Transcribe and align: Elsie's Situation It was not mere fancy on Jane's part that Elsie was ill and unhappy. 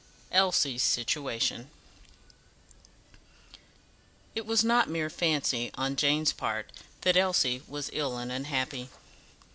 Elsie's 0.31 0.81
Situation 0.81 1.69
It 4.33 4.47
was 4.47 4.63
not 4.63 4.89
mere 4.89 5.11
fancy 5.11 5.69
on 5.75 5.95
Jane's 5.95 6.33
part 6.33 6.71
that 7.01 7.15
Elsie 7.15 7.61
was 7.67 7.91
ill 7.93 8.17
and 8.17 8.31
unhappy. 8.31 8.89